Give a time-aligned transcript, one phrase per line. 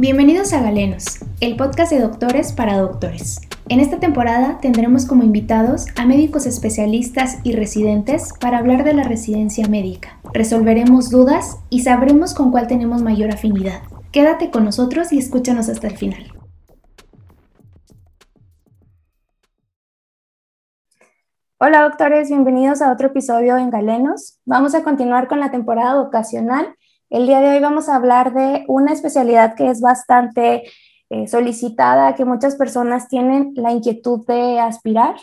[0.00, 3.40] Bienvenidos a Galenos, el podcast de doctores para doctores.
[3.68, 9.02] En esta temporada tendremos como invitados a médicos especialistas y residentes para hablar de la
[9.02, 10.20] residencia médica.
[10.32, 13.82] Resolveremos dudas y sabremos con cuál tenemos mayor afinidad.
[14.12, 16.32] Quédate con nosotros y escúchanos hasta el final.
[21.58, 24.38] Hola doctores, bienvenidos a otro episodio en Galenos.
[24.44, 26.76] Vamos a continuar con la temporada vocacional
[27.10, 30.64] el día de hoy vamos a hablar de una especialidad que es bastante
[31.10, 35.16] eh, solicitada, que muchas personas tienen la inquietud de aspirar,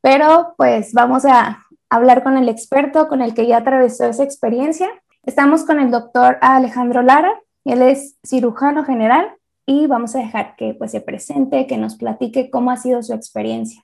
[0.00, 4.88] pero pues vamos a hablar con el experto, con el que ya atravesó esa experiencia.
[5.24, 7.32] Estamos con el doctor Alejandro Lara,
[7.64, 9.32] él es cirujano general
[9.66, 13.12] y vamos a dejar que pues se presente, que nos platique cómo ha sido su
[13.12, 13.82] experiencia.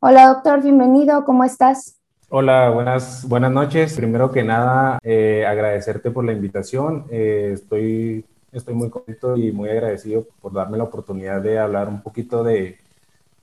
[0.00, 1.95] Hola doctor, bienvenido, ¿cómo estás?
[2.28, 3.94] Hola, buenas, buenas noches.
[3.94, 7.06] Primero que nada, eh, agradecerte por la invitación.
[7.08, 12.02] Eh, estoy, estoy muy contento y muy agradecido por darme la oportunidad de hablar un
[12.02, 12.78] poquito de,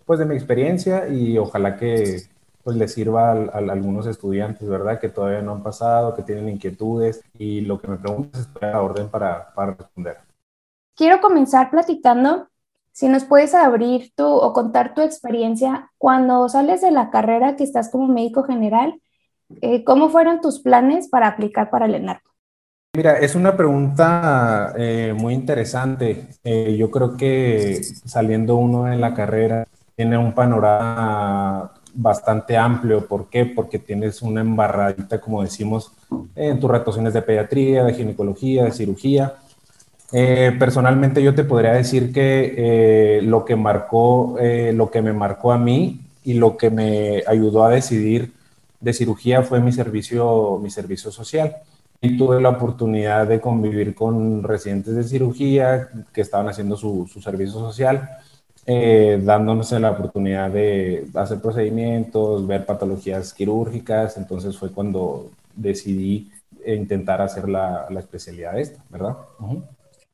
[0.05, 2.23] pues, de mi experiencia y ojalá que
[2.61, 4.99] pues, les sirva a, algunos estudiantes, ¿verdad?
[4.99, 8.81] Que todavía no han pasado, que tienen inquietudes y lo que me preguntas estoy a
[8.81, 10.17] orden para, para responder.
[10.93, 12.49] Quiero comenzar platicando
[12.93, 17.63] si nos puedes abrir tú o contar tu experiencia cuando sales de la carrera que
[17.63, 19.01] estás como médico general,
[19.61, 22.29] eh, ¿cómo fueron tus planes para aplicar para el ENARCO?
[22.95, 26.27] Mira, es una pregunta eh, muy interesante.
[26.43, 33.07] Eh, yo creo que saliendo uno de la carrera tiene un panorama bastante amplio.
[33.07, 33.47] ¿Por qué?
[33.47, 35.91] Porque tienes una embarradita, como decimos,
[36.35, 39.33] en tus rotaciones de pediatría, de ginecología, de cirugía
[40.15, 45.11] eh, personalmente yo te podría decir que eh, lo que marcó, eh, lo que me
[45.11, 48.31] marcó a mí y lo que me ayudó a decidir
[48.79, 51.57] de cirugía fue mi servicio, mi servicio social.
[51.99, 57.21] Y tuve la oportunidad de convivir con residentes de cirugía que estaban haciendo su, su
[57.21, 58.09] servicio social,
[58.65, 64.17] dándonos la oportunidad de hacer procedimientos, ver patologías quirúrgicas.
[64.17, 66.29] Entonces fue cuando decidí
[66.65, 69.15] intentar hacer la, la especialidad esta, ¿verdad?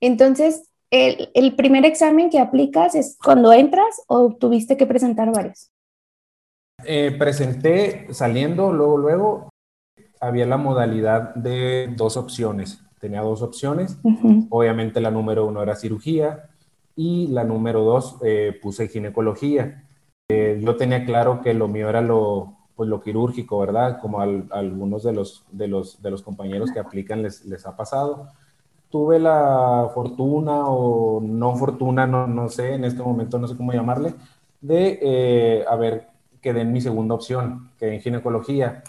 [0.02, 5.72] Entonces, el, primer examen que aplicas es cuando entras o tuviste que presentar varios?
[6.86, 9.50] Eh, presenté saliendo, luego, luego,
[10.20, 12.82] había la modalidad de dos opciones.
[13.00, 13.98] Tenía dos opciones.
[14.50, 16.50] Obviamente la número uno era cirugía
[16.96, 19.88] y la número dos eh, puse ginecología.
[20.30, 24.00] Eh, yo tenía claro que lo mío era lo, pues, lo quirúrgico, ¿verdad?
[24.02, 27.78] Como a algunos de los, de, los, de los compañeros que aplican les, les ha
[27.78, 28.28] pasado
[28.90, 33.72] tuve la fortuna o no fortuna, no, no sé, en este momento no sé cómo
[33.72, 34.16] llamarle,
[34.62, 36.08] de, eh, a ver,
[36.42, 38.84] quedé en mi segunda opción, que en ginecología.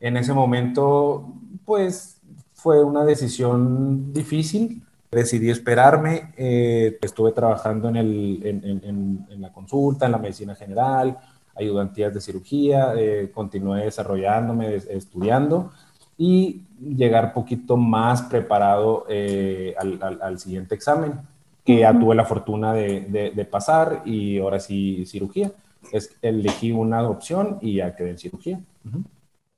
[0.00, 1.32] En ese momento,
[1.64, 2.20] pues
[2.52, 4.82] fue una decisión difícil.
[5.10, 11.16] Decidí esperarme, eh, estuve trabajando en, el, en, en, la consulta, en la medicina general,
[11.56, 15.70] ayudantías de cirugía, eh, continué desarrollándome, estudiando
[16.18, 21.14] y llegar poquito más preparado eh, al, siguiente examen,
[21.64, 25.52] que ya tuve la fortuna de, pasar y ahora sí cirugía.
[25.92, 28.60] Es, elegí una opción y ya quedé en cirugía.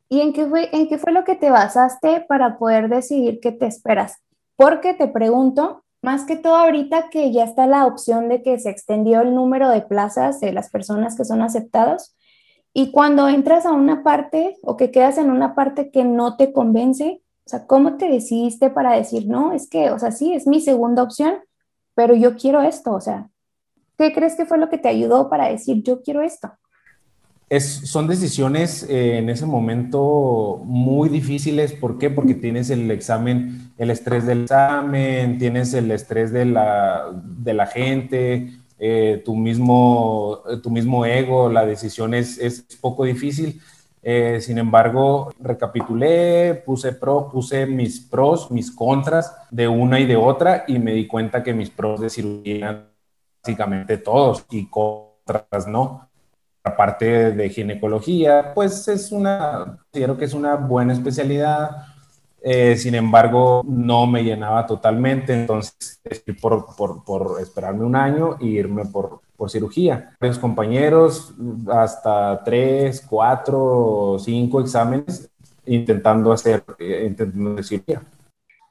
[0.09, 3.53] ¿Y en qué, fue, en qué fue lo que te basaste para poder decidir qué
[3.53, 4.19] te esperas?
[4.56, 8.71] Porque te pregunto, más que todo ahorita que ya está la opción de que se
[8.71, 12.15] extendió el número de plazas de las personas que son aceptados,
[12.72, 16.53] y cuando entras a una parte o que quedas en una parte que no te
[16.53, 20.47] convence, o sea, ¿cómo te decidiste para decir, no, es que, o sea, sí, es
[20.47, 21.34] mi segunda opción,
[21.94, 22.92] pero yo quiero esto?
[22.92, 23.28] O sea,
[23.98, 26.53] ¿qué crees que fue lo que te ayudó para decir, yo quiero esto?
[27.48, 31.72] Es, son decisiones eh, en ese momento muy difíciles.
[31.72, 32.09] ¿Por qué?
[32.09, 37.66] Porque tienes el examen, el estrés del examen, tienes el estrés de la, de la
[37.66, 43.60] gente, eh, tu, mismo, tu mismo ego, la decisión es, es poco difícil.
[44.02, 50.16] Eh, sin embargo, recapitulé, puse, pro, puse mis pros, mis contras de una y de
[50.16, 52.88] otra y me di cuenta que mis pros de cirugía
[53.42, 56.09] básicamente todos y contras no.
[56.62, 61.86] Aparte de ginecología, pues es una, considero que es una buena especialidad,
[62.42, 66.01] eh, sin embargo, no me llenaba totalmente, entonces
[66.41, 70.16] por, por, por esperarme un año e irme por, por cirugía.
[70.21, 71.34] Varios compañeros,
[71.69, 75.31] hasta tres, cuatro, cinco exámenes
[75.66, 78.03] intentando hacer, eh, intentando cirugía.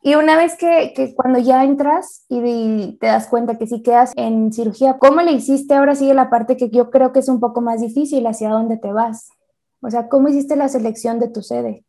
[0.01, 4.13] Y una vez que, que, cuando ya entras y te das cuenta que sí quedas
[4.15, 5.73] en cirugía, ¿cómo le hiciste?
[5.73, 8.77] Ahora sigue la parte que yo creo que es un poco más difícil, hacia dónde
[8.77, 9.29] te vas.
[9.81, 11.83] O sea, ¿cómo hiciste la selección de tu sede?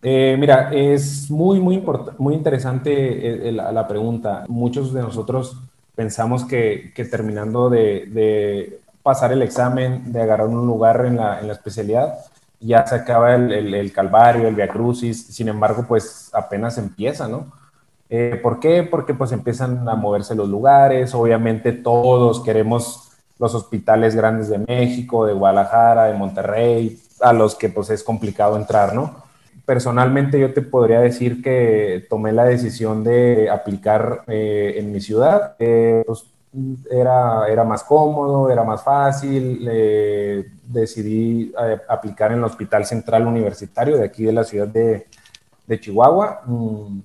[0.00, 1.84] Eh, mira, es muy, muy,
[2.18, 4.44] muy interesante la pregunta.
[4.48, 5.56] Muchos de nosotros
[5.98, 12.18] pensamos que, terminando de, pasar el examen, de agarrar un lugar en la, especialidad,
[12.60, 17.50] ya se acaba el, calvario, el via crucis, sin embargo, pues apenas empieza, ¿no?
[18.10, 18.84] Eh, ¿Por qué?
[18.84, 23.10] Porque pues empiezan a moverse los lugares, obviamente todos queremos
[23.40, 28.56] los hospitales grandes de México, de Guadalajara, de Monterrey, a los que pues es complicado
[28.56, 29.27] entrar, ¿no?
[29.68, 35.56] Personalmente yo te podría decir que tomé la decisión de aplicar eh, en mi ciudad.
[35.58, 36.24] Eh, pues,
[36.90, 39.68] era, era más cómodo, era más fácil.
[39.70, 41.52] Eh, decidí
[41.86, 45.06] aplicar en el Hospital Central Universitario de aquí de la ciudad de,
[45.66, 46.44] de Chihuahua.
[46.46, 47.00] Mm,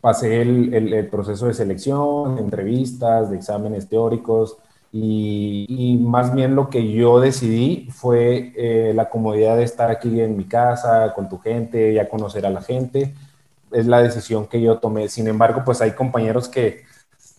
[0.00, 4.56] pasé el, el, proceso de selección, entrevistas, de exámenes teóricos,
[4.94, 10.36] y, más bien lo que yo decidí fue eh, la comodidad de estar aquí en
[10.36, 13.14] mi casa, con tu gente, ya conocer a la gente.
[13.70, 15.08] Es la decisión que yo tomé.
[15.08, 16.82] Sin embargo, pues hay compañeros que,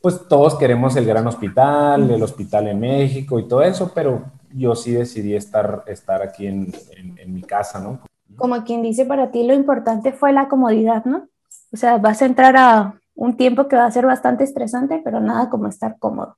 [0.01, 4.75] pues todos queremos el gran hospital, el hospital en México y todo eso, pero yo
[4.75, 7.99] sí decidí estar, estar aquí en, en mi casa, ¿no?
[8.35, 11.27] Como quien dice, para ti lo importante fue la comodidad, ¿no?
[11.71, 15.19] O sea, vas a entrar a un tiempo que va a ser bastante estresante, pero
[15.19, 16.35] nada como estar cómodo.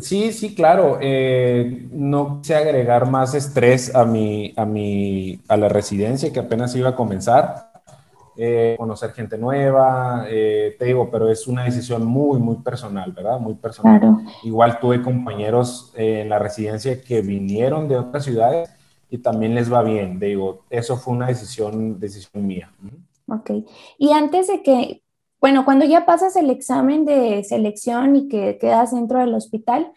[0.00, 0.98] Sí, sí, claro.
[1.00, 6.74] Eh, no quise agregar más estrés a mi, a mi, a la residencia que apenas
[6.74, 7.72] iba a comenzar.
[8.34, 13.38] Eh, conocer gente nueva, eh, te digo, pero es una decisión muy, muy personal, ¿verdad?
[13.38, 14.24] Muy personal.
[14.42, 18.70] Igual tuve compañeros en la residencia que vinieron de otras ciudades
[19.10, 20.18] y también les va bien.
[20.18, 22.72] Digo, eso fue una decisión, decisión mía.
[23.28, 23.50] Ok.
[23.98, 25.01] Y antes de que
[25.42, 29.92] bueno, cuando ya pasas el examen de selección y que quedas dentro del hospital,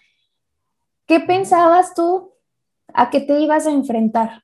[1.05, 2.31] ¿qué pensabas tú
[2.91, 4.43] a qué te ibas a enfrentar?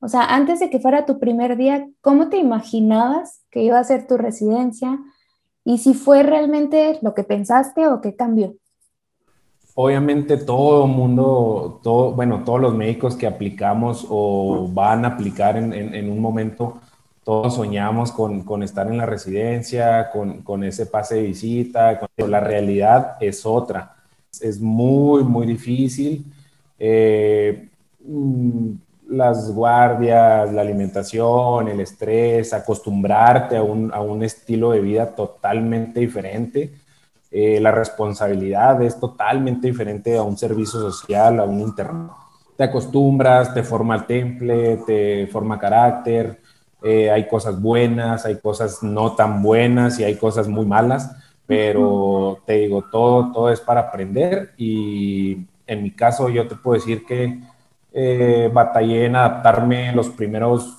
[0.00, 3.84] O sea, antes de que fuera tu primer día, ¿cómo te imaginabas que iba a
[3.84, 4.98] ser tu residencia?
[5.64, 8.56] Y si fue realmente lo que pensaste o qué cambió.
[9.76, 16.10] Obviamente todo mundo, todo, bueno, todos los médicos que aplicamos o van a aplicar en
[16.10, 16.80] un momento,
[17.24, 22.28] todos soñamos con, con, estar en la residencia, con, con, ese pase de visita, pero
[22.28, 23.94] la realidad es otra.
[24.40, 26.24] Es muy, muy difícil.
[26.78, 27.68] Eh,
[28.04, 28.70] mm,
[29.10, 36.00] las guardias, la alimentación, el estrés, acostumbrarte a un, a un estilo de vida totalmente
[36.00, 36.72] diferente.
[37.30, 42.16] Eh, la responsabilidad es totalmente diferente a un servicio social, a un interno.
[42.56, 46.41] Te acostumbras, te forma el temple, te forma carácter,
[46.84, 51.14] eh, hay cosas buenas, hay cosas no tan buenas y hay cosas muy malas,
[51.46, 56.78] pero te digo, todo, todo es para aprender y en mi caso yo te puedo
[56.78, 57.40] decir que
[57.92, 60.78] eh, batallé en adaptarme los primeros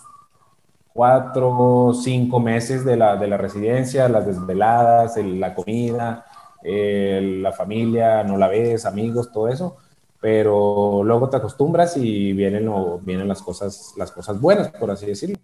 [0.93, 6.25] cuatro, cinco meses de la, de la residencia, las desveladas, la comida,
[6.63, 9.77] la familia, no la ves, amigos, todo eso,
[10.21, 12.69] pero luego te acostumbras y vienen,
[13.01, 15.37] vienen las, cosas, las cosas buenas, por así decirlo.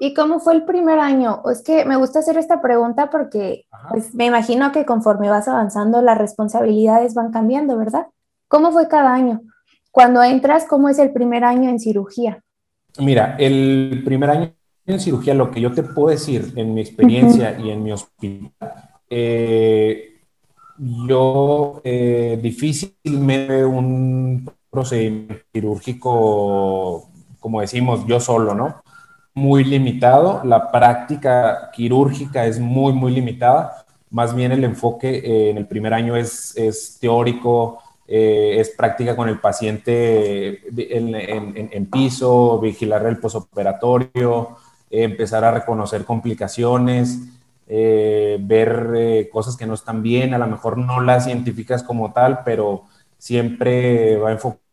[0.00, 1.42] ¿Y cómo fue el primer año?
[1.50, 6.02] Es que me gusta hacer esta pregunta porque pues, me imagino que conforme vas avanzando
[6.02, 8.06] las responsabilidades van cambiando, ¿verdad?
[8.46, 9.40] ¿Cómo fue cada año?
[9.90, 12.44] Cuando entras, ¿cómo es el primer año en cirugía?
[12.98, 14.52] Mira, el primer año
[14.86, 18.52] en cirugía, lo que yo te puedo decir en mi experiencia y en mi hospital,
[19.10, 20.20] eh,
[20.78, 28.82] yo eh, difícilmente un procedimiento quirúrgico, como decimos, yo solo, ¿no?
[29.38, 35.58] Muy limitado, la práctica quirúrgica es muy, muy limitada, más bien el enfoque eh, en
[35.58, 43.06] el primer año es, es teórico, eh, es práctica con el paciente en, piso, vigilar
[43.06, 44.56] el posoperatorio,
[44.90, 47.20] empezar a reconocer complicaciones,
[47.68, 52.40] eh, ver cosas que no están bien, a lo mejor no las científicas como tal,
[52.44, 52.84] pero
[53.18, 54.67] siempre va enfocado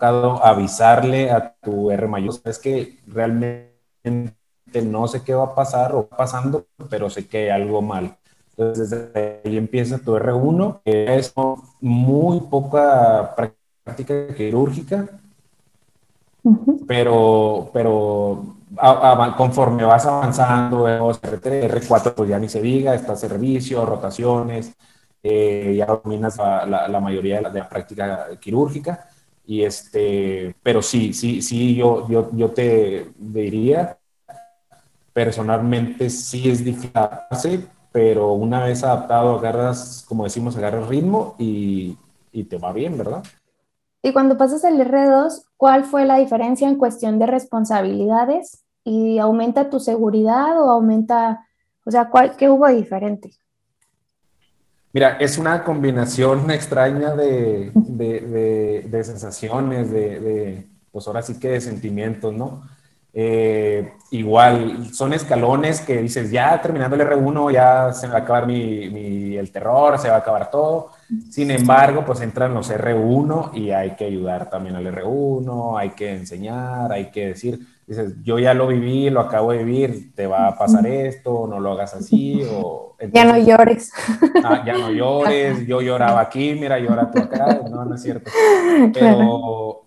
[0.00, 3.72] avisarle a tu R mayor, es que realmente
[4.84, 8.16] no sé qué va a pasar o pasando, pero sé que hay algo mal.
[8.56, 11.32] Entonces, desde ahí empieza tu R1, que es
[11.80, 15.08] muy poca práctica quirúrgica,
[16.86, 18.56] pero, pero
[19.36, 24.74] conforme vas avanzando, R3, R4, pues ya ni se diga, está servicio, rotaciones,
[25.22, 29.08] eh, ya dominas la, mayoría de la, de la práctica quirúrgica
[29.48, 33.96] y este, pero sí, sí, sí, yo, yo, yo te diría,
[35.14, 41.96] personalmente sí es difícil pero una vez adaptado agarras, como decimos, agarras ritmo y,
[42.30, 43.22] y te va bien, ¿verdad?
[44.02, 49.70] Y cuando pasas el R2, ¿cuál fue la diferencia en cuestión de responsabilidades y aumenta
[49.70, 51.48] tu seguridad o aumenta,
[51.86, 53.30] o sea, ¿cuál, ¿qué hubo diferente?
[54.92, 62.34] Mira, es una combinación extraña de, de, sensaciones, de, pues ahora sí que de sentimientos,
[62.34, 62.62] ¿no?
[63.20, 68.46] Eh, igual, son escalones que dices, ya terminando el R1, ya se va a acabar
[68.46, 70.92] mi, el terror, se va a acabar todo.
[71.28, 76.14] Sin embargo, pues entran los R1 y hay que ayudar también al R1, hay que
[76.14, 77.58] enseñar, hay que decir,
[77.88, 81.58] dices, yo ya lo viví, lo acabo de vivir, te va a pasar esto, no
[81.58, 82.94] lo hagas así, o...
[83.12, 83.90] ya no llores.
[84.44, 88.30] Ah, ya no llores, yo lloraba aquí, mira, llora tú acá, no, no es cierto.
[88.94, 89.82] Pero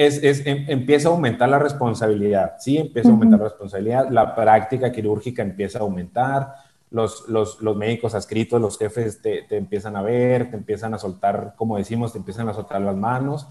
[0.00, 4.34] es, es, em, empieza a aumentar la responsabilidad, sí, empieza a aumentar la responsabilidad, la
[4.34, 6.54] práctica quirúrgica empieza a aumentar,
[6.90, 10.98] los, los, los médicos adscritos, los jefes te, te, empiezan a ver, te empiezan a
[10.98, 13.46] soltar, como decimos, te empiezan a soltar las manos,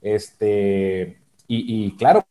[0.00, 2.24] este, y, y claro,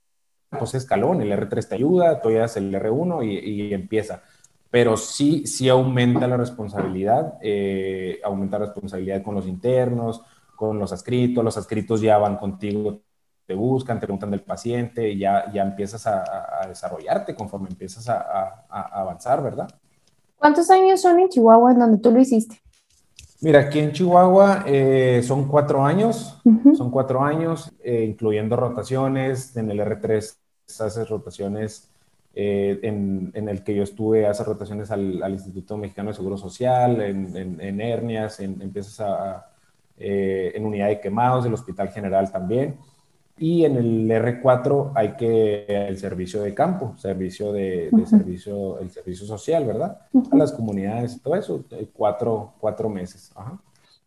[0.50, 4.22] pues escalón, el R3 te ayuda, tú ya haces el R1 y, empieza.
[4.70, 10.24] Pero sí, sí aumenta la responsabilidad, eh, aumenta la responsabilidad con los internos,
[10.58, 13.00] con los adscritos, los adscritos ya van contigo,
[13.46, 18.66] te buscan, te preguntan del paciente, y ya, ya empiezas a, desarrollarte conforme empiezas a,
[18.70, 19.68] avanzar, ¿verdad?
[20.38, 22.62] ¿Cuántos años son en Chihuahua en donde tú lo hiciste?
[23.42, 26.40] Mira, aquí en Chihuahua eh, son cuatro años,
[26.78, 29.58] son cuatro años, eh, incluyendo rotaciones.
[29.58, 30.36] En el R3
[30.80, 31.90] haces rotaciones,
[32.36, 36.38] eh, en, en, el que yo estuve, haces rotaciones al, al, Instituto Mexicano de Seguro
[36.38, 39.48] Social, en, en, hernias, empiezas a,
[39.98, 42.78] en unidad de quemados del Hospital General también.
[43.42, 49.26] Y en el R4 hay que el servicio de campo, servicio de, servicio, el servicio
[49.26, 49.98] social, ¿verdad?
[50.32, 53.34] A las comunidades, todo eso, eh, cuatro, cuatro meses.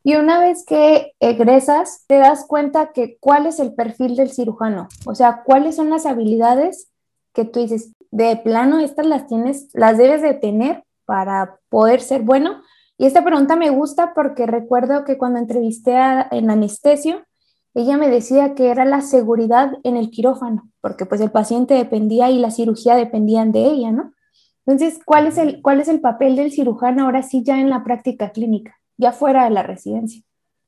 [0.05, 4.87] Y una vez que egresas, te das cuenta que cuál es el perfil del cirujano,
[5.05, 6.93] o sea, cuáles son las habilidades
[7.33, 12.23] que tú dices, de plano, estas las tienes, las debes de tener para poder ser
[12.23, 12.62] bueno.
[12.99, 17.25] Y esta pregunta me gusta porque recuerdo que cuando entrevisté a, en anestesio,
[17.75, 22.31] ella me decía que era la seguridad en el quirófano, porque pues el paciente dependía
[22.31, 24.12] y la cirugía dependían de ella, ¿no?
[24.64, 27.85] Entonces, ¿cuál es el, cuál es el papel del cirujano ahora sí ya en la
[27.85, 30.23] práctica clínica, ya fuera de la residencia?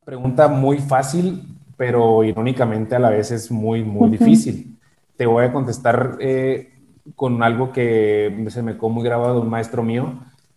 [0.04, 1.42] Pregunta muy fácil,
[1.76, 4.76] pero irónicamente a la vez es muy, muy difícil.
[5.16, 6.72] Te voy a contestar eh,
[7.14, 10.12] con algo que se me quedó muy grabado de un maestro mío.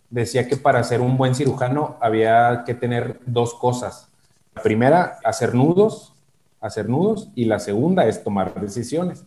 [0.10, 4.10] Decía que para ser un buen cirujano había que tener dos cosas.
[4.56, 6.14] La primera, hacer nudos
[6.62, 9.26] hacer nudos y la segunda es tomar decisiones.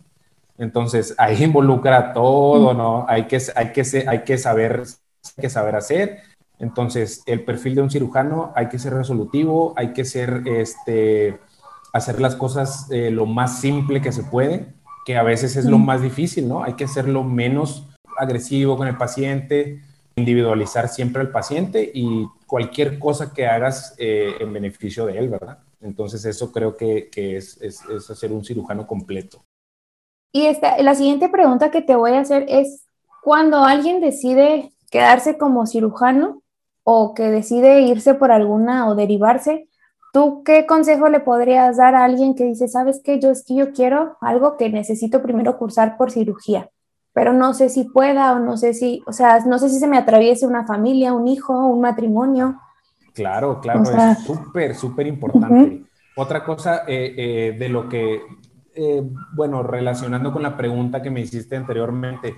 [0.57, 3.05] Entonces, ahí involucra todo, ¿no?
[3.07, 4.83] Hay que, hay que, hay que, saber,
[5.37, 6.19] hay que saber hacer.
[6.59, 11.39] Entonces, el perfil de un cirujano hay que ser resolutivo, hay que ser, este,
[11.91, 14.67] hacer las cosas eh, lo más simple que se puede,
[15.05, 16.63] que a veces es lo más difícil, ¿no?
[16.63, 17.87] Hay que ser lo menos
[18.17, 19.81] agresivo con el paciente,
[20.15, 25.57] individualizar siempre al paciente y cualquier cosa que hagas eh, en beneficio de él, ¿verdad?
[25.83, 27.59] Entonces eso creo que, es,
[28.09, 29.43] hacer un cirujano completo.
[30.31, 30.47] Y
[30.79, 32.87] la siguiente pregunta que te voy a hacer es,
[33.21, 36.41] cuando alguien decide quedarse como cirujano
[36.83, 39.67] o que decide irse por alguna o derivarse,
[40.11, 43.55] ¿tú qué consejo le podrías dar a alguien que dice, sabes que yo es que
[43.55, 46.69] yo quiero algo que necesito primero cursar por cirugía,
[47.13, 49.87] pero no sé si pueda o no sé si, o sea, no sé si se
[49.87, 52.59] me atraviese una familia, un hijo, un matrimonio?
[53.13, 55.83] Claro, claro, es súper, súper importante.
[56.15, 58.21] Otra cosa eh, eh, de lo que,
[58.75, 59.03] eh,
[59.33, 62.35] bueno, relacionando con la pregunta que me hiciste anteriormente,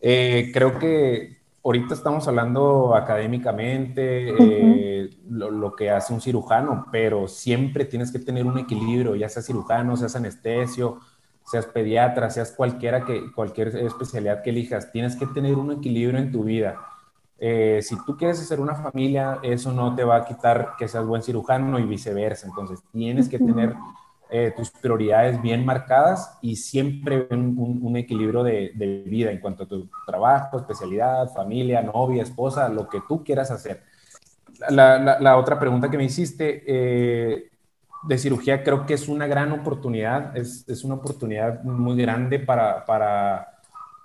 [0.00, 8.12] creo que ahorita estamos hablando académicamente, lo, lo, que hace un cirujano, pero siempre tienes
[8.12, 11.00] que tener un equilibrio, ya seas cirujano, seas anestesio,
[11.44, 16.30] seas pediatra, seas cualquiera que, cualquier especialidad que elijas, tienes que tener un equilibrio en
[16.30, 16.89] tu vida
[17.42, 21.06] eh, si tú quieres hacer una familia, eso no te va a quitar que seas
[21.06, 22.46] buen cirujano y viceversa.
[22.46, 23.74] Entonces, tienes que tener
[24.28, 29.64] eh, tus prioridades bien marcadas y siempre un, un, equilibrio de, de, vida en cuanto
[29.64, 33.84] a tu trabajo, especialidad, familia, novia, esposa, lo que tú quieras hacer.
[34.68, 37.50] La, la, otra pregunta que me hiciste eh,
[38.02, 42.84] de cirugía creo que es una gran oportunidad, es, es una oportunidad muy grande para,
[42.84, 43.49] para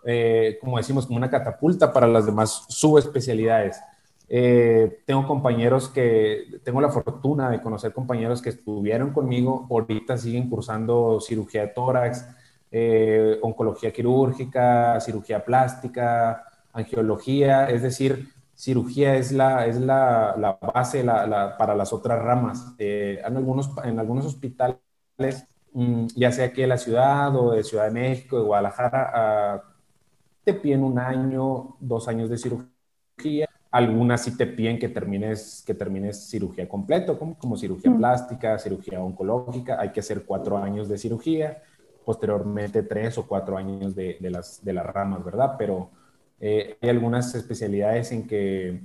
[0.05, 3.81] eh, como decimos, como una catapulta para las demás subespecialidades.
[4.29, 10.50] Eh, tengo compañeros que, tengo la fortuna de conocer compañeros que estuvieron conmigo, ahorita siguen
[10.50, 12.27] cursando cirugía de tórax,
[12.71, 16.43] eh, oncología quirúrgica, cirugía plástica,
[16.74, 21.03] angiología, es decir, cirugía es la, es la, la base
[21.57, 22.75] para las otras ramas.
[22.77, 24.77] en, algunos, en algunos hospitales,
[25.74, 29.75] mm, ya sea aquí en la ciudad o de Ciudad de México, de Guadalajara,
[30.46, 33.50] te piden un año, dos años de cirugía.
[33.72, 37.98] Algunas sí te piden que termines, que termines cirugía completo, como, como cirugía mm.
[37.98, 39.82] plástica, cirugía oncológica.
[39.82, 41.64] Hay que hacer cuatro años de cirugía,
[42.06, 45.56] posteriormente tres o cuatro años de, de las, de las ramas, ¿verdad?
[45.58, 45.90] Pero
[46.40, 48.82] eh, hay algunas especialidades en que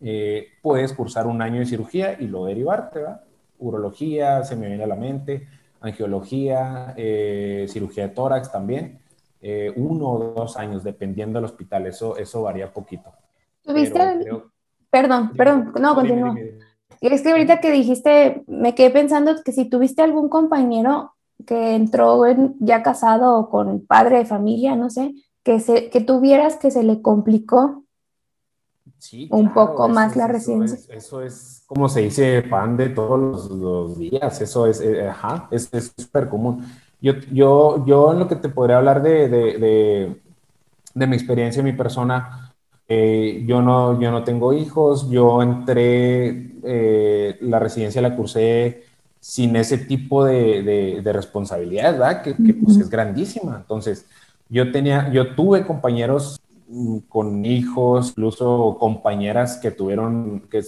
[0.00, 3.20] eh, puedes cursar un año de cirugía y luego derivarte, ¿verdad?
[3.58, 5.46] Urología, se me viene a la mente,
[5.80, 8.98] angiología, eh, cirugía de tórax también,
[9.76, 13.12] uno o dos años, dependiendo del hospital, eso, eso varía poquito.
[13.62, 13.98] ¿Tuviste?
[14.90, 16.34] Perdón, perdón, no, continúa.
[17.00, 21.12] Es que ahorita que dijiste, me quedé pensando que si tuviste algún compañero
[21.44, 22.22] que entró
[22.60, 27.02] ya casado con padre de familia, no sé, que, se, que tuvieras que se le
[27.02, 27.84] complicó
[29.30, 30.78] un poco más la residencia.
[30.94, 35.70] Eso es, como se dice, pan de todos los, días, eso es, eh, ajá, es
[35.96, 36.64] súper común.
[37.00, 40.16] Yo, yo, yo en lo que te podría hablar de, de,
[40.94, 42.54] de, mi experiencia, mi persona,
[42.88, 48.84] eh, yo, no, yo no tengo hijos, yo entré, eh, la residencia la cursé
[49.20, 52.22] sin ese tipo de, de responsabilidad, ¿verdad?
[52.22, 53.56] Que, que pues es grandísima.
[53.56, 54.06] Entonces,
[54.48, 60.62] yo tenía, yo tuve compañeros mm, con hijos, incluso compañeras que tuvieron, que,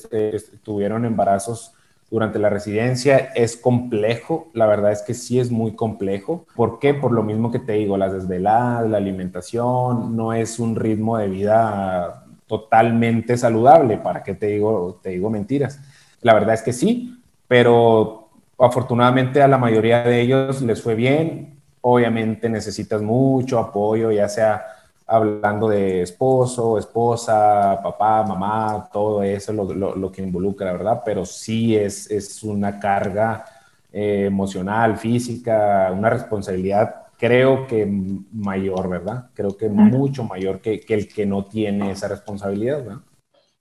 [0.63, 1.73] tuvieron embarazos
[2.11, 3.17] durante la residencia.
[3.35, 6.47] Es complejo, la verdad es que sí es muy complejo.
[6.55, 6.95] ¿Por qué?
[6.95, 11.29] Por lo mismo que te digo, las desveladas, la alimentación, no es un ritmo de
[11.29, 13.99] vida totalmente saludable.
[13.99, 15.81] ¿Para qué te digo, te digo mentiras?
[16.23, 21.59] La verdad es que sí, pero afortunadamente a la mayoría de ellos les fue bien
[21.81, 24.65] obviamente necesitas mucho apoyo, ya sea
[25.09, 31.01] hablando de esposo, esposa, papá, mamá, todo eso lo, lo, que involucra, ¿verdad?
[31.03, 33.47] Pero sí es, es una carga
[33.91, 37.87] eh, emocional, física, una responsabilidad, creo que
[38.33, 39.31] mayor, ¿verdad?
[39.33, 43.03] Creo que mucho mayor que, que, el que no tiene esa responsabilidad, ¿verdad?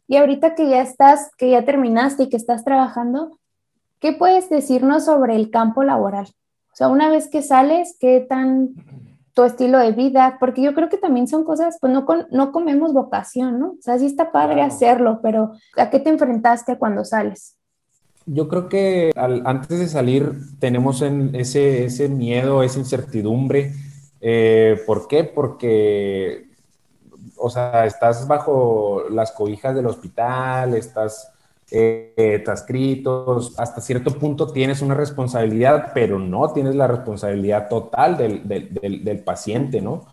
[0.05, 3.39] Y ahorita que ya estás, que ya terminaste y que estás trabajando,
[3.99, 6.27] ¿qué puedes decirnos sobre el campo laboral?
[6.73, 8.75] O sea, una vez que sales, ¿qué tan
[9.37, 10.37] tu estilo de vida?
[10.39, 13.67] Porque yo creo que también son cosas, pues no, no comemos vocación, ¿no?
[13.67, 17.55] O sea, sí está padre hacerlo, pero ¿a qué te enfrentaste cuando sales?
[18.25, 23.73] Yo creo que antes de salir tenemos en ese, ese miedo, esa incertidumbre.
[24.21, 25.23] Eh, ¿Por qué?
[25.23, 26.49] Porque,
[27.37, 31.31] o sea, estás bajo las cobijas del hospital, estás
[31.69, 38.47] eh, transcritos, hasta cierto punto tienes una responsabilidad, pero no tienes la responsabilidad total del,
[38.47, 40.05] del, del, paciente, ¿no?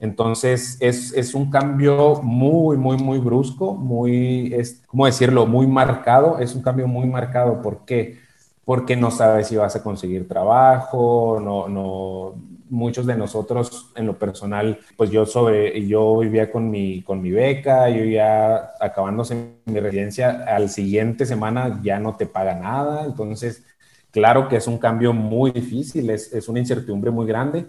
[0.00, 5.46] Entonces es, es, un cambio muy, muy, muy brusco, muy, es, ¿cómo decirlo?
[5.46, 7.62] Muy marcado, es un cambio muy marcado.
[7.62, 8.18] ¿Por qué?
[8.64, 12.34] Porque no sabes si vas a conseguir trabajo, no, no,
[12.68, 17.30] muchos de nosotros en lo personal, pues yo sobre, yo vivía con mi, con mi
[17.30, 23.64] beca, yo ya acabándose mi residencia, al siguiente semana ya no te paga nada, entonces
[24.10, 27.66] claro que es un cambio muy difícil, es, es una incertidumbre muy grande.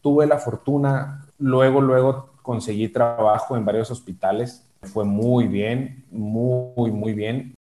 [0.00, 7.12] Tuve la fortuna, luego, luego conseguí trabajo en varios hospitales, fue muy bien, muy, muy
[7.12, 7.54] bien.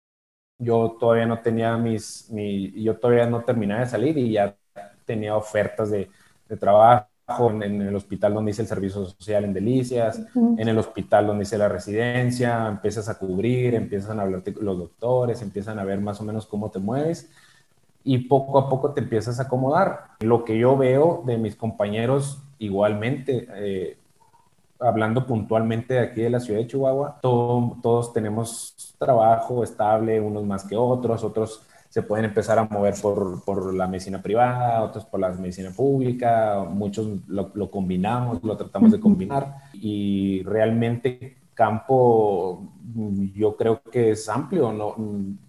[0.58, 4.56] Yo todavía no tenía mis, mi, yo todavía no terminaba de salir y ya
[5.04, 6.08] tenía ofertas de,
[6.48, 7.09] de trabajo,
[7.50, 11.57] en, el hospital donde hice el servicio social en Delicias, en el hospital donde hice
[11.57, 16.24] la residencia, empiezas a cubrir, empiezan a hablarte los doctores, empiezan a ver más o
[16.24, 17.31] menos cómo te mueves
[18.05, 20.09] y poco a poco te empiezas a acomodar.
[20.20, 23.98] Lo que yo veo de mis compañeros igualmente, eh,
[24.81, 30.64] hablando puntualmente de aquí de la ciudad de Chihuahua, todos tenemos trabajo estable, unos más
[30.64, 35.20] que otros, otros se pueden empezar a mover por, por la medicina privada, otros por
[35.20, 42.62] la medicina pública, muchos lo, lo combinamos, lo tratamos de combinar y realmente campo
[43.35, 44.96] yo creo que es amplio, ¿no?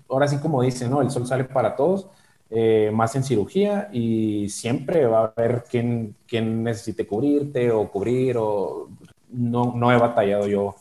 [0.10, 1.02] ahora sí como dice, ¿no?
[1.02, 2.10] el sol sale para todos,
[2.50, 8.36] eh, más en cirugía y siempre va a haber quien, quien necesite cubrirte o cubrir
[8.38, 8.90] o
[9.32, 10.76] no, no he batallado yo,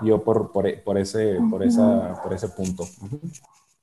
[0.00, 2.84] yo por, por, por ese, por, esa, por ese punto.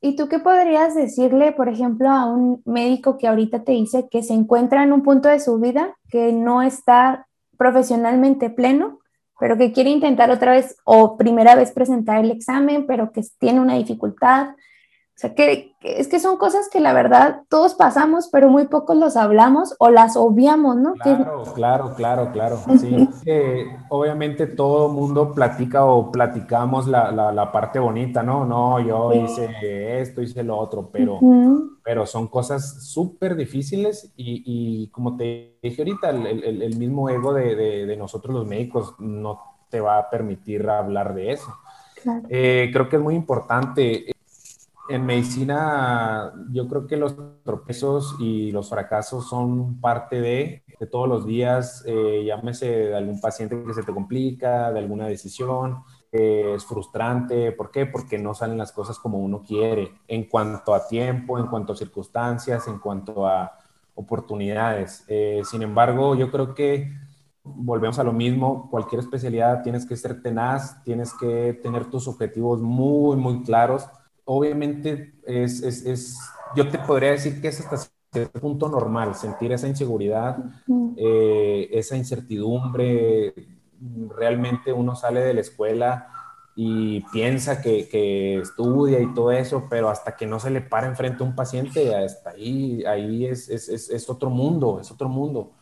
[0.01, 4.23] ¿Y tú qué podrías decirle, por ejemplo, a un médico que ahorita te dice que
[4.23, 8.99] se encuentra en un punto de su vida que no está profesionalmente pleno,
[9.39, 13.59] pero que quiere intentar otra vez o primera vez presentar el examen, pero que tiene
[13.59, 14.49] una dificultad?
[15.19, 18.95] O sea, que, es que son cosas que la verdad todos pasamos, pero muy pocos
[18.95, 20.93] los hablamos o las obviamos, ¿no?
[20.93, 22.57] Claro, claro, claro, claro.
[22.79, 23.09] Sí,
[23.89, 28.45] obviamente todo mundo platica o platicamos la, la, parte bonita, ¿no?
[28.45, 31.19] No, yo hice esto, hice lo otro, pero,
[31.83, 37.09] pero son cosas súper difíciles y, y, como te dije ahorita, el, el, el mismo
[37.09, 41.53] ego de, de, de nosotros los médicos no te va a permitir hablar de eso.
[42.29, 44.05] Eh, creo que es muy importante.
[44.89, 51.25] En medicina, yo creo que los tropiezos y los fracasos son parte de, todos los
[51.25, 56.65] días, eh, llámese de algún paciente que se te complica, de alguna decisión, eh, es
[56.65, 57.51] frustrante.
[57.51, 57.85] ¿Por qué?
[57.85, 61.75] Porque no salen las cosas como uno quiere, en cuanto a tiempo, en cuanto a
[61.75, 63.51] circunstancias, en cuanto a
[63.93, 65.05] oportunidades.
[65.43, 66.89] sin embargo, yo creo que
[67.43, 72.61] volvemos a lo mismo, cualquier especialidad tienes que ser tenaz, tienes que tener tus objetivos
[72.61, 73.87] muy, muy claros.
[74.31, 76.19] Obviamente es, es, es
[76.55, 80.37] yo te podría decir que es hasta cierto punto normal sentir esa inseguridad,
[80.97, 83.33] eh, esa incertidumbre.
[84.15, 86.09] Realmente uno sale de la escuela
[86.55, 90.85] y piensa que, que, estudia y todo eso, pero hasta que no se le para
[90.85, 95.53] enfrente a un paciente, hasta ahí, ahí es, es, es otro mundo, es otro mundo.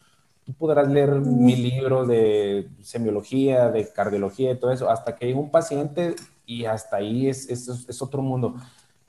[0.44, 5.34] Tú podrás leer mi libro de semiología, de cardiología y todo eso, hasta que hay
[5.34, 6.16] un paciente
[6.48, 8.56] y hasta ahí es, es, es otro mundo.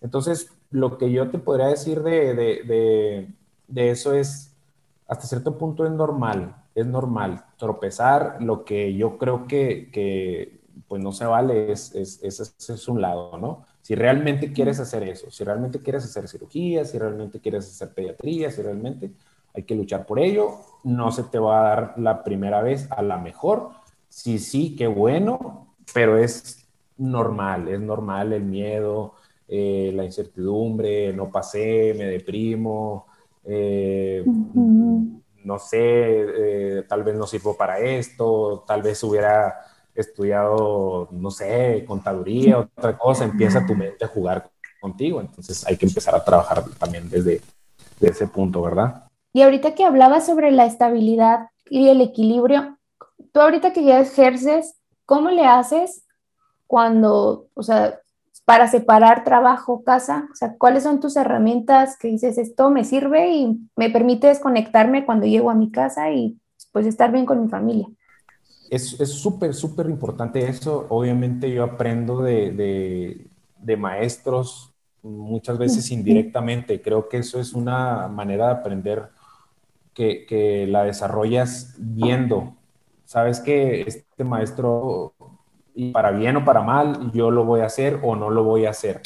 [0.03, 3.29] Entonces, lo que yo te podría decir de, de,
[3.68, 4.55] de, eso es,
[5.07, 11.03] hasta cierto punto es normal, es normal tropezar, lo que yo creo que, que pues
[11.03, 13.64] no se vale es, es, es, es un lado, ¿no?
[13.83, 18.51] Si realmente quieres hacer eso, si realmente quieres hacer cirugía, si realmente quieres hacer pediatría,
[18.51, 19.12] si realmente
[19.55, 23.01] hay que luchar por ello, no se te va a dar la primera vez a
[23.03, 23.70] la mejor,
[24.09, 26.58] sí, sí, qué bueno, pero es
[26.98, 29.14] normal, es normal el miedo,
[29.46, 33.06] eh, la incertidumbre, no pasé, me deprimo,
[33.44, 34.22] eh,
[35.44, 39.54] no sé, eh, tal vez no sirvo para esto, tal vez hubiera
[39.94, 45.87] estudiado, no sé, contaduría, otra cosa, empieza tu mente a jugar contigo, entonces hay que
[45.87, 47.40] empezar a trabajar también desde,
[47.98, 49.04] desde ese punto, ¿verdad?
[49.32, 52.78] Y ahorita que hablabas sobre la estabilidad y el equilibrio,
[53.32, 56.04] tú ahorita que ya ejerces, ¿cómo le haces
[56.68, 57.98] cuando, o sea,
[58.44, 60.28] para separar trabajo, casa?
[60.31, 65.04] O sea, ¿cuáles son tus herramientas que dices, esto me sirve y me permite desconectarme
[65.04, 66.38] cuando llego a mi casa y
[66.70, 67.88] pues estar bien con mi familia?
[68.70, 70.87] Es súper, súper importante eso.
[70.90, 73.26] Obviamente yo aprendo de, de,
[73.59, 76.81] de maestros muchas veces indirectamente.
[76.81, 79.09] Creo que eso es una manera de aprender
[79.94, 82.54] que, la desarrollas viendo.
[83.04, 85.14] Sabes que este maestro,
[85.78, 88.66] y para bien o para mal, yo lo voy a hacer o no lo voy
[88.66, 89.00] a hacer.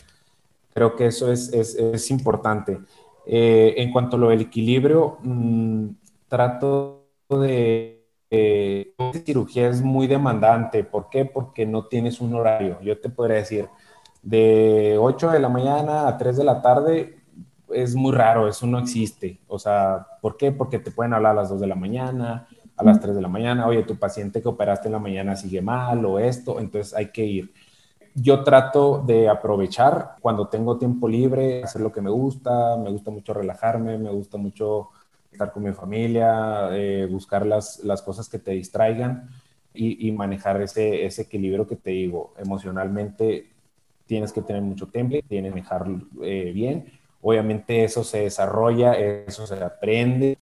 [0.73, 2.79] Creo que eso es, es, es importante.
[3.27, 5.89] Eh, en cuanto a lo del equilibrio, mm,
[6.29, 8.09] trato de...
[8.31, 8.95] Eh,
[9.27, 10.83] cirugía es muy demandante.
[10.83, 11.27] ¿Por qué?
[11.27, 12.81] Porque no tienes un horario.
[12.81, 13.69] Yo te podría decir,
[14.23, 17.19] de 8 de la mañana a 3 de la tarde
[17.69, 19.41] es muy raro, eso no existe.
[19.47, 20.53] O sea, ¿por qué?
[20.53, 22.49] Porque te pueden hablar a las 2 de la mañana,
[22.83, 25.63] a las 3 de la mañana, oye, tu paciente que operaste en la mañana sigue
[25.63, 27.53] mal o esto, entonces hay que ir.
[28.15, 33.11] Yo trato de aprovechar cuando tengo tiempo libre, hacer lo que me gusta, me gusta
[33.11, 34.91] mucho relajarme, me gusta mucho
[35.31, 39.31] estar con mi familia, eh, buscar las, las, cosas que te distraigan
[39.73, 42.35] y, manejar ese, ese, equilibrio que te digo.
[42.37, 43.49] Emocionalmente
[44.05, 45.87] tienes que tener mucho temple, tienes que dejar
[46.23, 46.85] eh, bien
[47.23, 50.39] Obviamente eso se desarrolla, eso se aprende.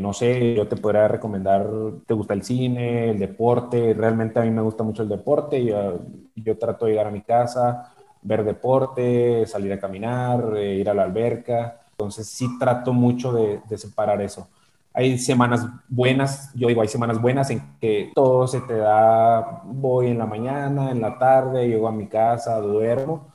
[0.00, 1.68] No sé, yo te podría recomendar,
[2.06, 3.94] ¿te gusta el cine, el deporte?
[3.94, 5.64] Realmente a mí me gusta mucho el deporte.
[5.64, 6.00] Yo,
[6.34, 10.94] yo trato de llegar a mi casa, ver deporte, salir a caminar, eh, ir a
[10.94, 11.80] la alberca.
[11.90, 14.48] Entonces sí trato mucho de, de separar eso
[14.94, 20.08] hay semanas buenas, yo digo, hay semanas buenas en que todo se te da, voy
[20.08, 23.28] en la mañana, en la tarde, llego a mi casa, duermo,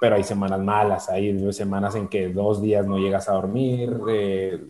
[0.00, 4.60] pero hay semanas malas, hay semanas en que dos días no llegas a dormir, eh,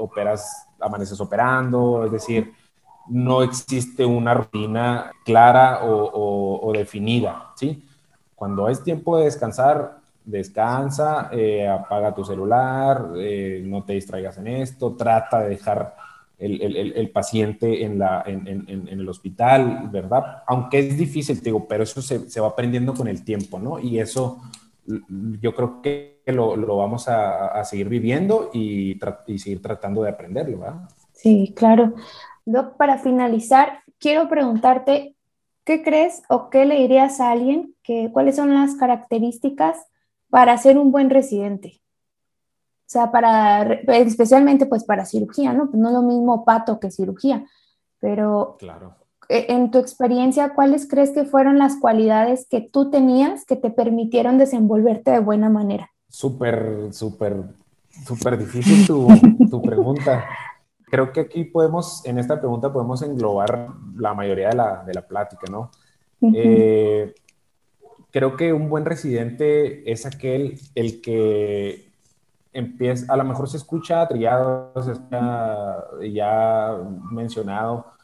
[0.00, 2.52] operas, amaneces operando, es decir,
[3.08, 7.84] no existe una rutina clara o, definida, ¿sí?
[8.34, 14.46] Cuando es tiempo de descansar, descansa, eh, apaga tu celular, eh, no te distraigas en
[14.46, 15.96] esto, trata de dejar
[16.38, 20.42] el, paciente en, el hospital, ¿verdad?
[20.46, 23.78] Aunque es difícil, digo, pero eso se va aprendiendo con el tiempo, ¿no?
[23.78, 24.40] Y eso
[25.40, 30.10] yo creo que lo, lo vamos a, a, seguir viviendo y, y, seguir tratando de
[30.10, 30.88] aprenderlo, ¿verdad?
[31.12, 31.94] Sí, claro.
[32.44, 35.16] Doc, para finalizar, quiero preguntarte,
[35.64, 39.86] ¿qué crees o qué le dirías a alguien que cuáles son las características
[40.30, 41.80] para ser un buen residente?
[42.80, 45.70] O sea, para, especialmente pues para cirugía, ¿no?
[45.70, 47.44] Pues no es lo mismo pato que cirugía,
[48.00, 48.96] pero claro.
[49.30, 53.70] E, en tu experiencia, ¿cuáles crees que fueron las cualidades que tú tenías que te
[53.70, 55.92] permitieron desenvolverte de buena manera?
[56.08, 57.44] Súper, súper,
[58.04, 59.06] súper difícil tu,
[59.48, 60.24] tu pregunta.
[60.86, 65.06] Creo que aquí podemos, en esta pregunta podemos englobar la mayoría de la, de la
[65.06, 65.70] plática, ¿no?
[66.34, 67.14] eh,
[68.10, 71.92] creo que un buen residente es aquel el que
[72.52, 75.76] empieza, a lo mejor se escucha trillado, se escucha
[76.12, 76.76] ya
[77.12, 77.99] mencionado.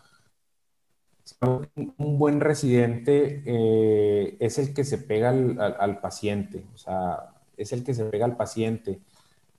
[1.40, 7.85] Un buen residente eh, es el que se pega al, paciente, o sea, es el
[7.85, 9.01] que se pega al paciente.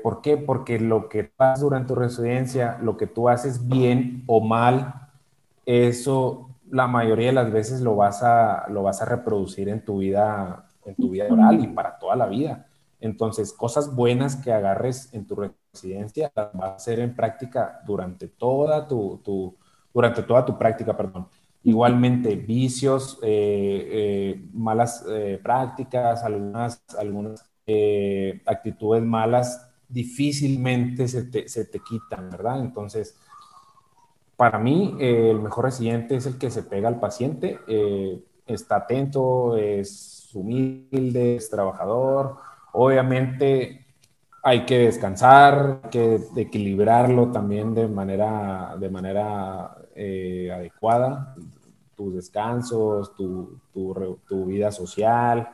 [0.02, 0.38] ¿Por qué?
[0.38, 5.10] Porque lo que pasa durante tu residencia, lo que tú haces bien o mal,
[5.66, 10.00] eso la mayoría de las veces lo vas a, lo vas a reproducir en tu
[10.00, 12.66] vida, en tu vida oral y para toda la vida.
[13.00, 18.28] Entonces, cosas buenas que agarres en tu residencia las vas a hacer en práctica durante
[18.28, 19.56] toda tu, tu
[19.94, 21.28] durante toda tu práctica, perdón.
[21.64, 27.44] Igualmente, vicios, eh, eh, malas eh, prácticas, algunas, algunas
[28.46, 32.62] actitudes malas difícilmente se te, se te, quitan, ¿verdad?
[32.62, 33.18] Entonces,
[34.38, 37.60] para mí, el mejor residente es el que se pega al paciente,
[38.46, 42.38] está atento, es humilde, es trabajador,
[42.80, 43.87] Obviamente
[44.48, 51.36] hay que descansar, hay que equilibrarlo también de manera, de manera eh, adecuada,
[51.98, 55.50] tus descansos, tu, tu, vida social,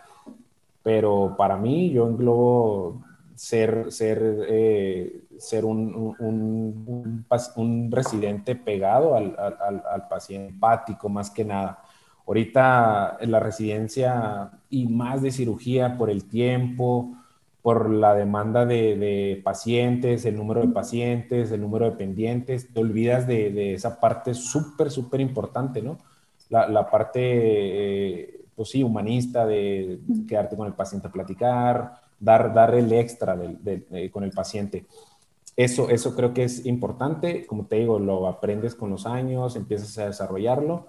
[0.84, 3.02] pero para mí yo englobo
[3.34, 7.26] ser, ser, eh, ser un, un,
[7.56, 11.80] un, residente pegado al, al, al, paciente, empático más que nada.
[12.28, 17.23] Ahorita en la residencia y más de cirugía por el tiempo,
[17.64, 23.26] por la demanda de, pacientes, el número de pacientes, el número de pendientes, te olvidas
[23.26, 25.98] de, esa parte súper, súper importante, ¿no?
[26.50, 29.98] La, parte, eh, pues sí, humanista de
[30.28, 33.36] quedarte con el paciente a platicar, dar, dar el extra
[34.12, 34.86] con el paciente.
[35.56, 39.98] Eso, eso creo que es importante, como te digo, lo aprendes con los años, empiezas
[40.00, 40.88] a desarrollarlo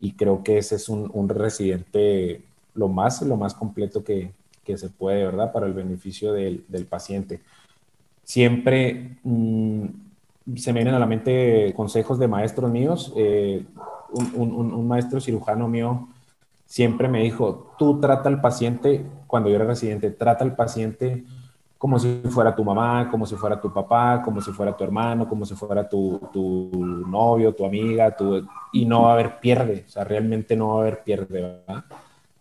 [0.00, 2.42] y creo que ese es un, residente
[2.74, 4.32] lo más, lo más completo que,
[4.64, 5.52] que, se puede, ¿verdad?
[5.52, 7.40] Para el beneficio del, del paciente.
[8.22, 9.86] Siempre mm,
[10.56, 13.12] se me vienen a la mente consejos de maestros míos.
[13.16, 13.64] Eh,
[14.12, 16.08] un, un, un, maestro cirujano mío
[16.66, 21.24] siempre me dijo, tú trata al paciente, cuando yo era residente, trata al paciente
[21.80, 25.26] como si fuera tu mamá, como si fuera tu papá, como si fuera tu hermano,
[25.26, 26.70] como si fuera tu, tu
[27.08, 28.14] novio, tu amiga,
[28.70, 31.84] y no va a haber pierde, o sea, realmente no va a haber pierde, ¿verdad?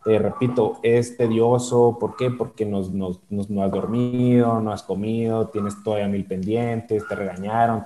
[0.10, 2.32] Te repito, es tedioso, ¿por qué?
[2.32, 7.86] Porque nos, nos, no has dormido, no has comido, tienes todavía mil pendientes, te regañaron,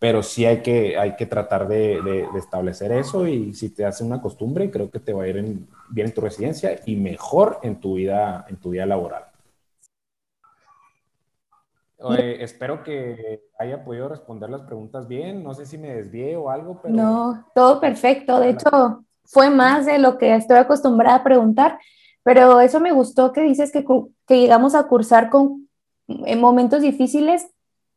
[0.00, 4.02] pero sí hay que, hay que tratar de, de, establecer eso y si te hace
[4.02, 5.36] una costumbre, creo que te va a ir
[5.88, 9.26] bien en tu residencia y mejor en tu vida, en tu vida laboral
[12.14, 15.42] espero que haya podido responder las preguntas bien.
[15.42, 16.94] No sé si me desvié o algo, pero...
[16.94, 18.38] No, todo perfecto.
[18.38, 21.78] De hecho, fue más de lo que estoy acostumbrada a preguntar,
[22.22, 23.84] pero eso me gustó que dices que,
[24.26, 25.68] que llegamos a cursar con
[26.08, 27.48] en momentos difíciles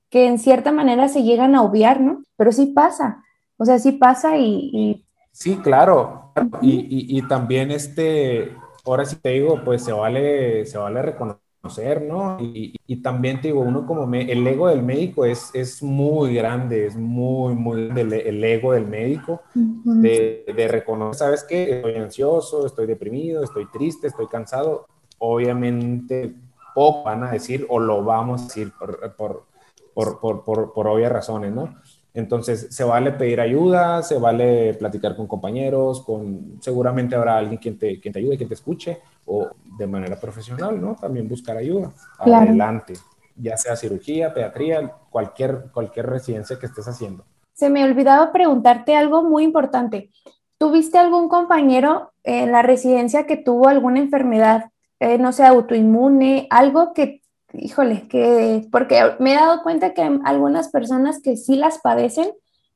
[0.10, 2.24] que en cierta manera se llegan a obviar, ¿no?
[2.36, 3.24] Pero sí pasa,
[3.58, 5.06] o sea, sí pasa y...
[5.32, 6.34] Sí, claro.
[6.62, 12.02] Y, y, también este, ahora sí te digo, pues se vale, se vale reconocer conocer,
[12.02, 12.38] ¿no?
[12.40, 16.96] Y, también te digo, uno como el ego del médico es, es muy grande, es
[16.96, 21.78] muy, muy grande el, ego del médico, de, de, reconocer, ¿sabes qué?
[21.78, 24.88] Estoy ansioso, estoy deprimido, estoy triste, estoy cansado.
[25.20, 26.36] Obviamente,
[26.74, 29.46] poco van a decir o lo vamos a decir por, por,
[29.94, 31.76] por, por, por obvias razones, ¿no?
[32.20, 37.78] Entonces, se vale pedir ayuda, se vale platicar con compañeros, con seguramente habrá alguien quien
[37.78, 40.96] te, quien te ayude, quien te escuche, o de manera profesional, ¿no?
[40.96, 41.92] También buscar ayuda.
[42.18, 42.94] Adelante,
[43.36, 47.24] ya sea cirugía, pediatría, cualquier, cualquier residencia que estés haciendo.
[47.54, 50.12] Se me olvidaba preguntarte algo muy importante.
[50.58, 56.94] ¿Tuviste algún compañero en la residencia que tuvo alguna enfermedad, eh, no sé, autoinmune, algo
[56.94, 57.19] que
[57.54, 62.30] híjole, que porque me he dado cuenta que hay algunas personas que sí las padecen,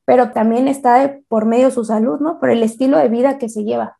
[0.05, 2.39] pero también está por medio su salud, ¿no?
[2.39, 3.97] Por el estilo de vida que se lleva.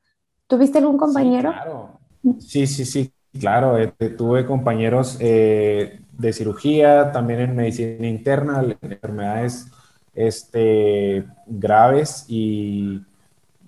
[0.48, 1.52] ¿Tuviste algún compañero?
[1.52, 2.00] Sí, claro.
[2.40, 3.78] Sí, sí, sí, claro.
[3.78, 9.68] Este, tuve compañeros eh, de cirugía, también en medicina interna, enfermedades
[10.14, 13.02] este, graves y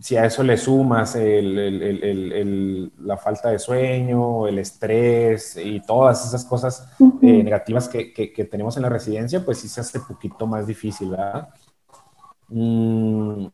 [0.05, 6.87] si a eso le sumas la falta de sueño, el estrés y todas esas cosas
[7.23, 11.09] eh, negativas que, tenemos en la residencia, pues sí se hace un poquito más difícil,
[11.09, 11.49] ¿verdad?
[12.49, 13.47] Mm,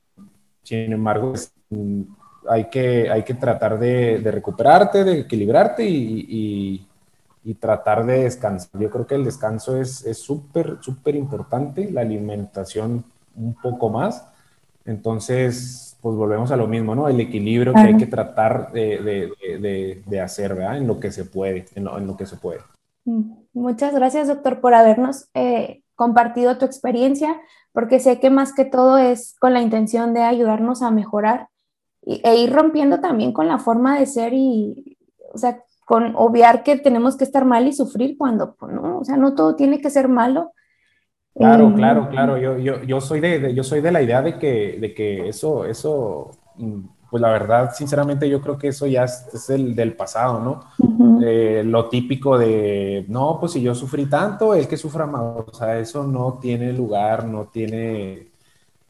[0.61, 2.01] sin embargo, pues, mm,
[2.49, 6.85] hay, que, hay que tratar de, recuperarte, de equilibrarte y,
[7.61, 8.77] tratar de descansar.
[8.77, 13.05] Yo creo que el descanso es súper, súper importante, la alimentación
[13.37, 14.27] un poco más.
[14.83, 17.07] Entonces, pues volvemos a lo mismo, ¿no?
[17.07, 20.77] El equilibrio que hay que tratar de, hacer, ¿verdad?
[20.77, 22.59] En lo que se puede, en lo, que se puede.
[23.05, 27.39] Mm, muchas gracias, doctor, por habernos eh, compartido tu experiencia,
[27.71, 31.49] porque sé que más que todo es con la intención de ayudarnos a mejorar
[32.03, 34.97] e ir rompiendo también con la forma de ser y,
[35.31, 39.05] o sea, con obviar que tenemos que estar mal y sufrir cuando, pues, no, o
[39.05, 40.51] sea, no todo tiene que ser malo
[41.41, 42.37] Claro, claro, claro.
[42.37, 45.65] Yo, yo, yo, soy de, yo soy de la idea de que, de que eso,
[45.65, 50.39] eso, mm, pues la verdad, sinceramente, yo creo que eso ya es, el del pasado,
[50.39, 51.21] ¿no?
[51.23, 55.53] Eh, lo típico de, no, pues si yo sufrí tanto, el que sufra más, o
[55.53, 58.27] sea, eso no tiene lugar, no tiene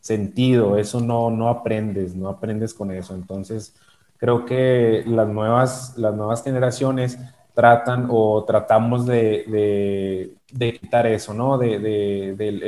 [0.02, 3.16] sentido, eso no, no aprendes, no aprendes con eso.
[3.16, 3.76] Entonces,
[4.18, 7.18] creo que las nuevas, las nuevas generaciones
[7.54, 10.36] tratan o tratamos de,
[10.80, 11.58] quitar eso, ¿no?
[11.58, 12.64] De, del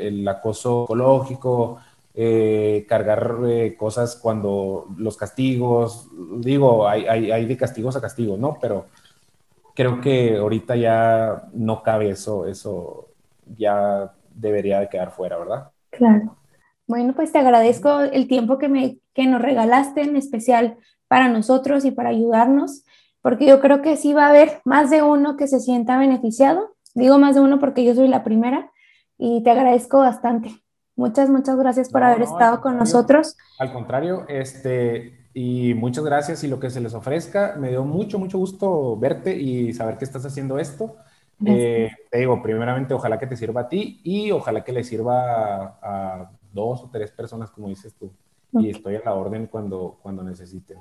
[0.00, 1.78] el, acoso psicológico,
[2.14, 8.58] eh, cargar eh, cosas cuando los castigos, digo, hay, hay, de castigos a castigos, ¿no?
[8.60, 8.86] Pero
[9.74, 13.08] creo que ahorita ya no cabe eso, eso
[13.56, 15.70] ya debería de quedar fuera, ¿verdad?
[15.90, 16.36] Claro.
[16.86, 21.84] Bueno, pues te agradezco el tiempo que, me, que nos regalaste, en especial para nosotros
[21.84, 22.84] y para ayudarnos
[23.22, 26.76] porque yo creo que sí va a haber más de uno que se sienta beneficiado.
[26.94, 28.70] Digo más de uno porque yo soy la primera
[29.16, 30.50] y te agradezco bastante.
[30.96, 33.36] Muchas, muchas gracias por haber estado con nosotros.
[33.58, 37.54] Al contrario, este, y muchas gracias y lo que se les ofrezca.
[37.56, 40.96] Me dio mucho, mucho gusto verte y saber que estás haciendo esto.
[41.46, 45.78] Eh, te digo, primeramente, ojalá que te sirva a ti y ojalá que le sirva
[45.80, 48.12] a, dos o tres personas, como dices tú.
[48.54, 50.78] Y estoy a la orden cuando, cuando necesiten.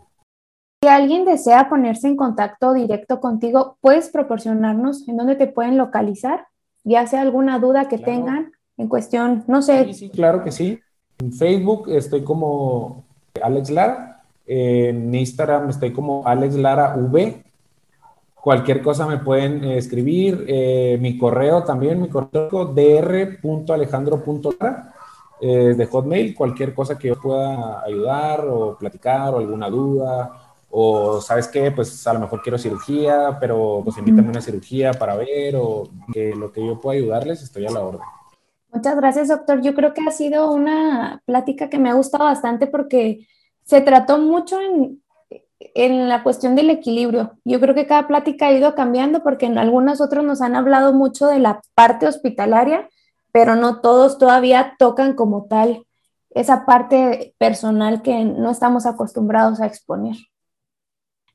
[0.87, 6.47] Si alguien desea ponerse en contacto directo contigo, ¿puedes proporcionarnos en dónde te pueden localizar?
[6.85, 9.83] Ya sea alguna duda que tengan en cuestión, no sé.
[9.87, 10.79] Sí, sí, claro que sí.
[11.19, 13.03] En Facebook estoy como
[13.43, 14.23] Alex Lara.
[14.45, 17.43] En Instagram estoy como Alex Lara V.
[18.35, 20.45] Cualquier cosa me pueden eh, escribir.
[20.47, 24.93] Eh, mi correo también, mi correo dr.alejandro.lara
[25.41, 26.33] eh, de Hotmail.
[26.33, 32.05] Cualquier cosa que yo pueda ayudar o platicar o alguna duda o sabes qué, pues
[32.05, 36.35] a lo mejor quiero cirugía, pero pues invítame a una cirugía para ver o que
[36.35, 38.01] lo que yo pueda ayudarles, estoy a la orden.
[38.71, 39.61] Muchas gracias, doctor.
[39.61, 43.27] Yo creo que ha sido una plática que me ha gustado bastante porque
[43.63, 45.01] se trató mucho en,
[45.59, 47.37] en la cuestión del equilibrio.
[47.45, 50.93] Yo creo que cada plática ha ido cambiando porque en algunos otros nos han hablado
[50.93, 52.89] mucho de la parte hospitalaria,
[53.31, 55.85] pero no todos todavía tocan como tal
[56.29, 60.17] esa parte personal que no estamos acostumbrados a exponer.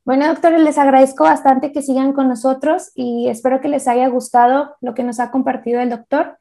[0.04, 4.74] Bueno, doctores, les agradezco bastante que sigan con nosotros y espero que les haya gustado
[4.80, 6.38] lo que nos ha compartido el doctor.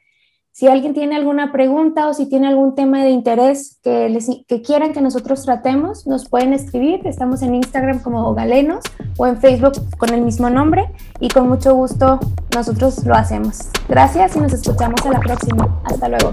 [0.52, 5.02] Si alguien tiene alguna pregunta o si tiene algún tema de interés que, quieran que
[5.02, 7.06] nosotros tratemos, nos pueden escribir.
[7.06, 8.84] Estamos en Instagram como Galenos
[9.17, 12.19] o en Facebook con el mismo nombre y con mucho gusto
[12.56, 13.69] nosotros lo hacemos.
[13.88, 15.82] Gracias y nos escuchamos a la próxima.
[15.86, 16.32] Hasta luego.